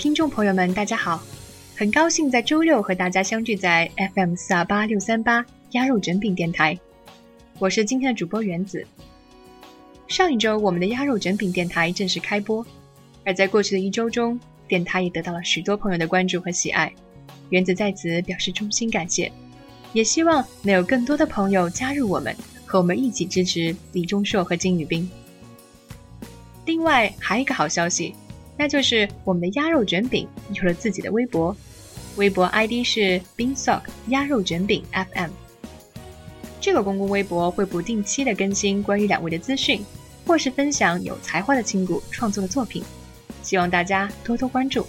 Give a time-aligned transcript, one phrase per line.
[0.00, 1.22] 听众朋友们，大家好！
[1.76, 6.78] 很高兴在周六和大家相聚在 FM 四二八六三八鸭肉卷饼电台，
[7.58, 8.82] 我是今天的主播原子。
[10.08, 12.66] 上一周，我们的鸭肉卷饼电台正式开播，
[13.26, 16.90] 而在过去的一周中，电台也得到了许多朋友的关注和喜爱，
[17.50, 19.30] 原子在此表示衷心感谢，
[19.92, 25.06] 也希望能有更多的朋友加入我们，和我们一起支持李钟硕和金宇彬。
[26.64, 28.14] 另外，还有一个好消息。
[28.60, 31.56] 那就是我们的鸭肉卷饼有了自己的微博，
[32.16, 35.30] 微博 ID 是 Binsock 鸭肉卷饼 FM。
[36.60, 39.82] 这个公共微博会不定期的更新关于两位的资讯，
[40.26, 42.84] 或是分享有才华的亲骨创作的作品，
[43.42, 44.86] 希望大家多多关注，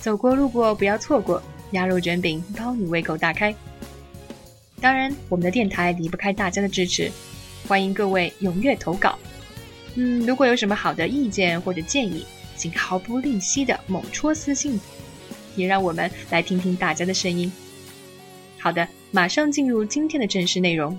[0.00, 3.54] 走过路过不要错过，鸭肉卷饼包你胃口大开。
[4.80, 7.08] 当然，我们的电台离不开大家的支持，
[7.68, 9.16] 欢迎各位踊跃投稿。
[9.94, 12.26] 嗯，如果有什么好的意见或者建议。
[12.62, 14.78] 竟毫不吝惜的猛戳私信，
[15.56, 17.50] 也让我们来听听大家的声音。
[18.56, 20.96] 好的，马上进入今天的正式内容。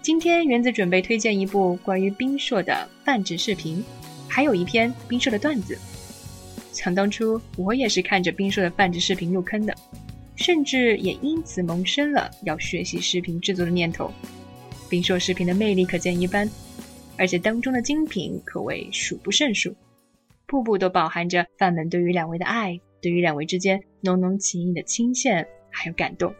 [0.00, 3.84] 今天原子准备推荐一部关于冰硕的泛制视频，
[4.26, 5.78] 还有一篇冰硕的段子。
[6.72, 9.74] 想当初我也是看着冰硕的泛制视频入坑的，
[10.34, 14.10] 甚至也因此萌生了要学习视频制作的念头。
[14.88, 16.48] 冰硕视频的魅力可见一斑，
[17.18, 19.76] 而且当中的精品可谓数不胜数。
[20.52, 26.30] 步步都饱含着范们对于两位的爱，对于两位之间浓浓情谊的倾羡，还有感动。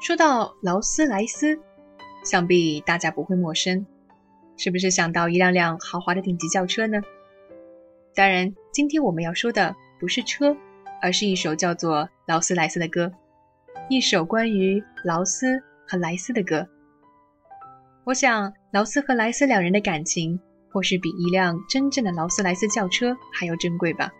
[0.00, 1.56] 说到劳斯莱斯，
[2.24, 3.86] 想必大家不会陌生，
[4.56, 7.00] 是不是想到一辆辆豪华的顶级轿车呢？
[8.18, 8.52] 当然。
[8.72, 10.56] 今天我们要说的不是车，
[11.00, 13.12] 而是一首叫做《劳斯莱斯》的歌，
[13.88, 16.66] 一首关于劳斯和莱斯的歌。
[18.02, 20.40] 我想，劳斯和莱斯两人的感情，
[20.72, 24.12] 或许比一辆真正的劳斯莱斯轿车还要珍贵吧。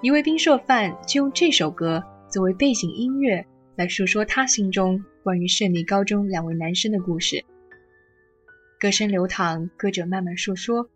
[0.00, 3.46] 一位冰硕范就用这首歌作为背景音乐，
[3.76, 7.44] 来诉说他心中关于胜利高中两位男生的故事。
[8.80, 10.88] 歌声流淌，歌者慢慢诉说。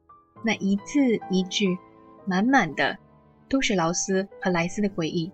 [0.43, 1.77] 那一字一句，
[2.25, 2.97] 满满的
[3.49, 5.33] 都是劳斯和莱斯的回忆，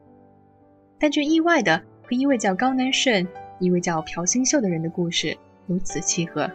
[0.98, 3.26] 但却意外的和一位叫高南顺、
[3.58, 5.36] 一位叫朴新秀的人的故事
[5.66, 6.50] 如此契合。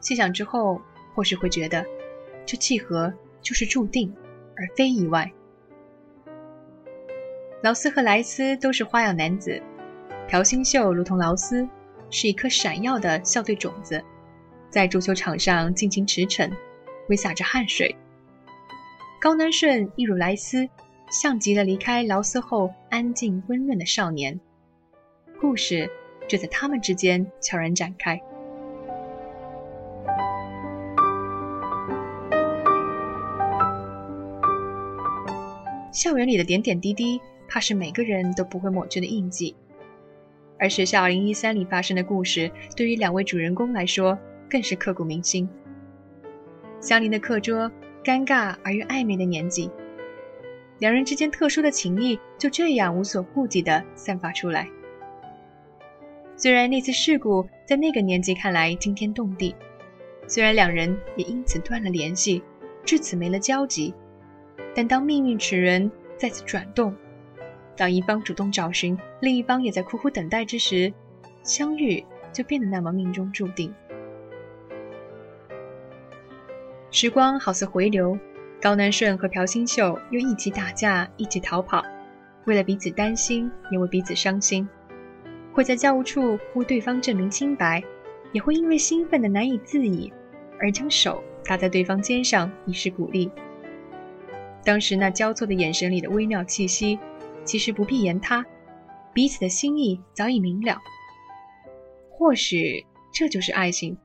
[0.00, 0.80] 细想之后，
[1.14, 1.84] 或许会觉得，
[2.46, 4.14] 这契合就是注定，
[4.56, 5.30] 而非意外。
[7.62, 9.60] 劳斯和莱斯都是花样男子，
[10.28, 11.68] 朴新秀如同劳斯，
[12.10, 14.02] 是一颗闪耀的校队种子。
[14.70, 16.50] 在足球场上尽情驰骋，
[17.06, 17.94] 挥洒着汗水。
[19.20, 20.68] 高南顺一如莱斯，
[21.10, 24.38] 像极了离开劳斯后安静温润的少年。
[25.40, 25.90] 故事
[26.28, 28.20] 就在他们之间悄然展开。
[35.90, 39.56] 校园里的点点滴滴，怕是每个人都不会抹去的印记。
[40.60, 44.16] 而学校2013里发生的故事，对于两位主人公来说，
[44.48, 45.48] 更是刻骨铭心。
[46.80, 47.70] 相邻的课桌，
[48.04, 49.70] 尴尬而又暧昧的年纪，
[50.78, 54.68] 两人之间特殊的情谊就这样无所顾忌地散发出来。
[56.36, 59.56] 虽然那次事故在那个年纪看来惊天动地，
[60.28, 62.42] 虽然两人也因此断了联系，
[62.84, 63.92] 至此没了交集，
[64.72, 66.94] 但当命运齿轮再次转动，
[67.76, 70.92] 当一方主动找寻，另一方也在苦苦等待之时，
[71.42, 73.74] 相遇就变得那么命中注定。
[77.00, 78.18] 时光好似回流，
[78.60, 81.80] 高南顺和朴新秀又一起打架，一起逃跑，
[82.44, 84.68] 为了彼此担心，也为彼此伤心。
[85.52, 87.80] 会在教务处为对方证明清白，
[88.32, 90.12] 也会因为兴奋的难以自已，
[90.58, 93.30] 而将手搭在对方肩上以示鼓励。
[94.64, 96.98] 当时那交错的眼神里的微妙气息，
[97.44, 98.44] 其实不必言他，
[99.12, 100.76] 彼此的心意早已明了。
[102.10, 102.84] 或许
[103.14, 103.96] 这就是爱情。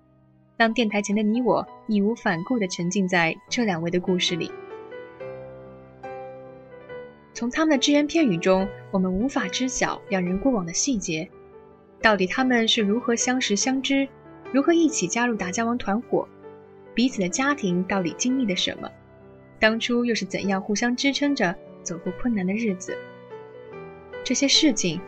[0.55, 4.51] 让电台前的你我义无反顾地沉浸在这两位的故事里。
[7.33, 11.27] 从他们的只言片语中，我们无法知晓两人过往的细节。
[12.01, 14.07] 到底他们是如何相识相知，
[14.51, 16.27] 如何一起加入打架王团伙？
[16.93, 18.87] 彼此的家庭到底经历了什么？
[19.59, 22.95] 当初又是怎样互相支撑着走过困难的日子？
[24.23, 25.01] 这些事情，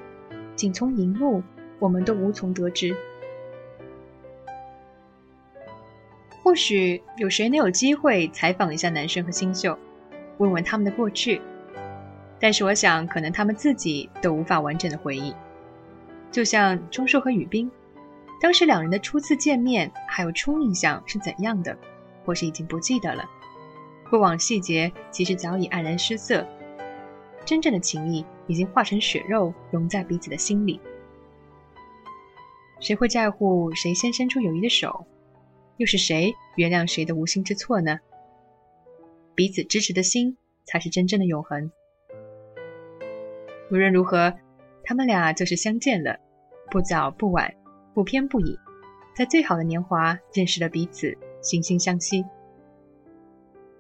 [0.56, 1.44] 仅从荧幕，
[1.78, 2.96] 我们都无从得知。
[6.46, 9.76] 或许有谁能有机会采访一下男生和新秀，
[10.38, 11.42] 问问他们的过去。
[12.40, 15.34] 但是我想，可能他们自己都无法完整的回忆。
[16.32, 17.72] 就像钟硕和雨冰，
[18.40, 21.76] 当时两人的初次见面还有初印象是怎样的，
[22.24, 23.28] 或是已经不记得了。
[24.08, 26.46] 过往细节其实早已黯然失色，
[27.44, 30.80] 真正的情谊已经化成血肉，融在彼此的心里。
[32.80, 35.08] 谁会在乎谁先伸出友谊的手？
[35.78, 38.00] 又是谁原谅谁的无心之错呢？
[39.36, 41.72] 彼此支持的心，才是真正的永恒。
[43.72, 44.34] 无论如何，
[44.84, 46.20] 他们俩就是相见了，
[46.70, 47.54] 不早不晚，
[47.94, 48.58] 不偏不倚，
[49.16, 52.24] 在最好的年华认识了彼此，惺惺相惜。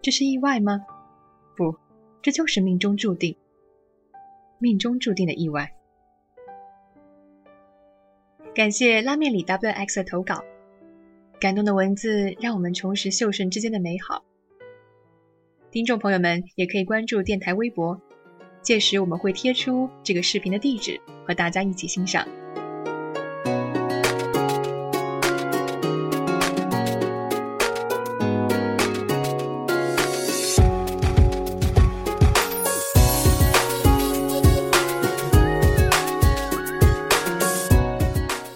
[0.01, 0.85] 这是意外吗？
[1.55, 1.75] 不，
[2.21, 3.37] 这就是命中注定，
[4.59, 5.71] 命中注定的意外。
[8.53, 10.43] 感谢拉面里 WX 的投稿，
[11.39, 14.23] 感动的文字让我们重拾秀顺之间的美好。
[15.71, 17.99] 听众朋友们也可以关注电台微博。
[18.61, 22.27] 届时我们会贴出这个视频的地址，和大家一起欣赏。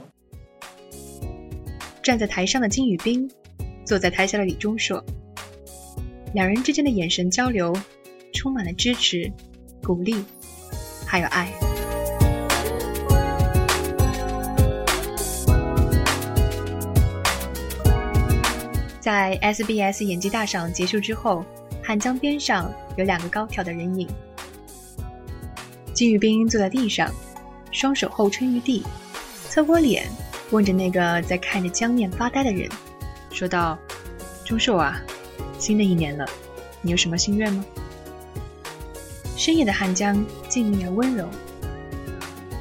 [2.02, 3.30] 站在台上的金宇彬，
[3.84, 5.04] 坐在台下的李钟硕，
[6.34, 7.72] 两人之间的眼神交流，
[8.32, 9.32] 充满了支持、
[9.82, 10.24] 鼓励，
[11.06, 11.69] 还有爱。
[19.01, 21.43] 在 SBS 演技大赏结束之后，
[21.83, 24.07] 汉江边上有两个高挑的人影。
[25.91, 27.11] 金宇彬坐在地上，
[27.71, 28.83] 双手后撑于地，
[29.49, 30.07] 侧过脸
[30.51, 32.69] 问着那个在看着江面发呆的人，
[33.31, 33.75] 说道
[34.45, 35.01] ：“钟硕啊，
[35.57, 36.23] 新的一年了，
[36.83, 37.65] 你有什么心愿吗？”
[39.35, 41.27] 深夜的汉江静谧而温柔，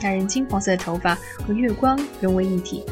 [0.02, 1.14] 那人金黄色的头发
[1.46, 2.82] 和月光融为一体。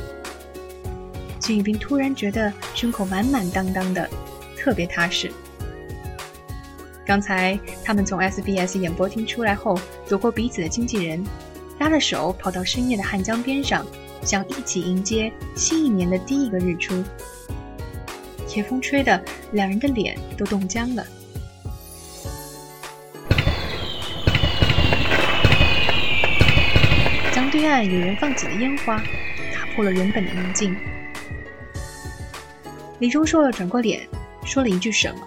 [1.49, 4.07] 金宇彬突然觉得胸口满满当当的，
[4.55, 5.33] 特别踏实。
[7.07, 11.25] 刚才他们从 SBS 演播厅出来后，躲过彼此的经纪人，
[11.79, 13.87] 拉着手跑到深夜的汉江边上，
[14.23, 17.03] 想一起迎接新一年的第一个日出。
[18.55, 19.19] 夜风吹的，
[19.53, 21.07] 两人的脸都冻僵了。
[27.33, 28.99] 江对岸有人放起了烟花，
[29.51, 30.77] 打破了原本的宁静。
[32.99, 34.07] 李钟硕转过脸，
[34.45, 35.21] 说了一句什么？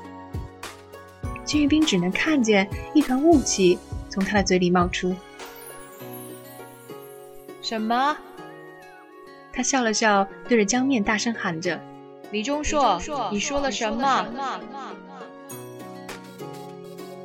[1.46, 3.78] 金玉彬只能看见一团雾气
[4.10, 5.16] 从他的嘴里冒出。
[7.62, 8.18] 什么？
[9.54, 11.80] 他笑了笑，对着江面大声喊着
[12.32, 13.02] ：“李钟硕，
[13.32, 14.28] 你说了什么？”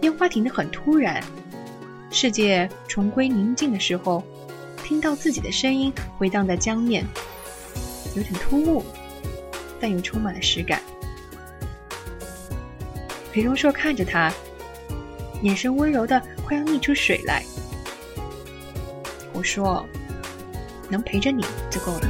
[0.02, 1.22] 烟花停得很突然，
[2.10, 4.22] 世界重归宁静的时候，
[4.84, 7.04] 听到自己的声音回荡在江面，
[8.14, 8.84] 有点突兀，
[9.80, 10.80] 但又充满了实感。
[13.32, 14.32] 裴荣硕看着他，
[15.42, 17.42] 眼神温柔的快要溢出水来。
[19.32, 19.86] 我说
[20.88, 22.08] ：“能陪着你就够了。”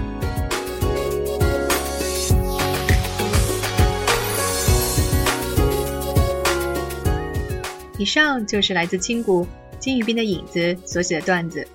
[7.99, 9.47] 以上就是来自青谷
[9.81, 11.67] 金宇彬的影子所写的段子，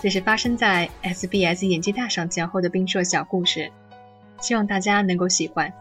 [0.00, 3.70] 这是发生在 SBS 演技大赏前后的冰硕小故事，
[4.42, 5.72] 希望大家能够喜欢。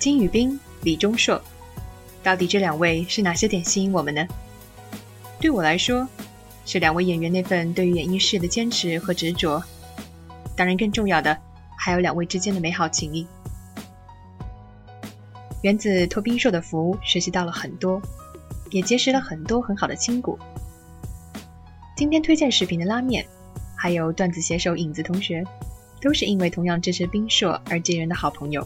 [0.00, 1.40] 金宇彬、李钟硕，
[2.22, 4.26] 到底这两位是哪些点吸引我们呢？
[5.40, 6.08] 对我来说，
[6.64, 9.62] 是两位演员那份对于演艺事业的坚持和执着。
[10.56, 11.36] 当然，更重要的
[11.76, 13.26] 还有两位之间的美好情谊。
[15.66, 18.00] 原子托冰硕的福，学习到了很多，
[18.70, 20.38] 也结识了很多很好的亲骨。
[21.96, 23.26] 今天推荐视频的拉面，
[23.74, 25.42] 还有段子写手影子同学，
[26.00, 28.64] 都是因为同样支持冰硕而结缘的好朋友。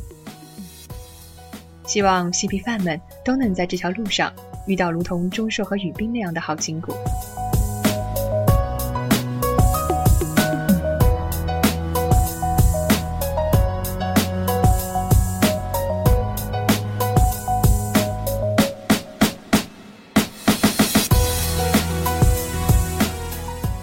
[1.87, 4.30] 希望嬉皮饭们都能在这条路上。
[4.66, 6.92] 遇到如同钟硕和雨冰那样的好亲骨。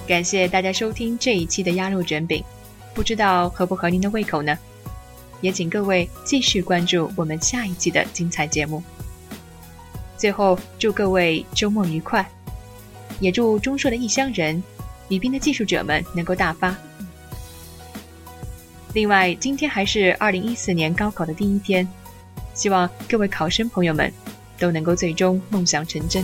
[0.08, 2.42] 感谢大家收听这一期的鸭肉卷饼，
[2.94, 4.58] 不知道合不合您的胃口呢？
[5.42, 8.82] 也请各位继续关注我们下一期的精彩节目。
[10.16, 12.26] 最后，祝各位周末愉快，
[13.20, 14.64] 也祝中硕的异乡人、
[15.10, 16.74] 宜宾的技术者们能够大发。
[18.94, 21.86] 另外，今天还是二零一四年高考的第一天，
[22.54, 24.12] 希望各位考生朋友们
[24.58, 26.24] 都能够最终梦想成真。